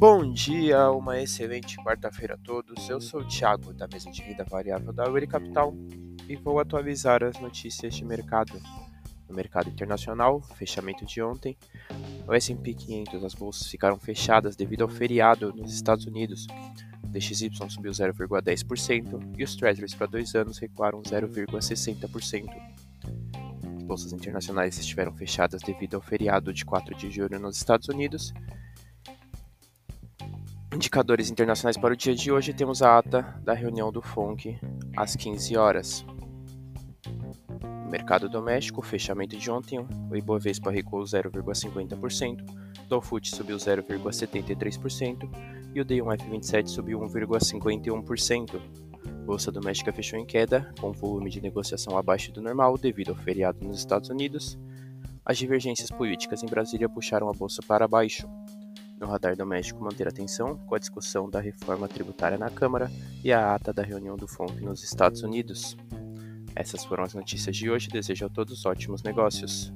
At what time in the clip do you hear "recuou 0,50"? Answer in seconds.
40.70-42.42